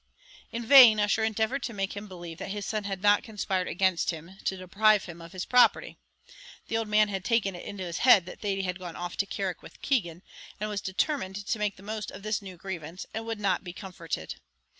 In 0.51 0.65
vain 0.65 0.99
Ussher 0.99 1.23
endeavoured 1.23 1.61
to 1.61 1.73
make 1.75 1.95
him 1.95 2.07
believe 2.07 2.39
that 2.39 2.49
his 2.49 2.65
son 2.65 2.85
had 2.85 3.03
not 3.03 3.21
conspired 3.21 3.67
against 3.67 4.09
him, 4.09 4.35
to 4.45 4.57
deprive 4.57 5.05
him 5.05 5.21
of 5.21 5.31
his 5.31 5.45
property. 5.45 5.99
The 6.69 6.77
old 6.77 6.87
man 6.87 7.09
had 7.09 7.23
taken 7.23 7.53
it 7.55 7.63
into 7.63 7.83
his 7.83 7.99
head 7.99 8.25
that 8.25 8.39
Thady 8.39 8.63
had 8.63 8.79
gone 8.79 8.95
off 8.95 9.15
to 9.17 9.27
Carrick 9.27 9.61
with 9.61 9.79
Keegan, 9.83 10.23
and 10.59 10.71
was 10.71 10.81
determined 10.81 11.35
to 11.45 11.59
make 11.59 11.75
the 11.75 11.83
most 11.83 12.09
of 12.09 12.23
this 12.23 12.41
new 12.41 12.57
grievance, 12.57 13.05
and 13.13 13.27
would 13.27 13.39
not 13.39 13.63
be 13.63 13.73
comforted. 13.73 14.37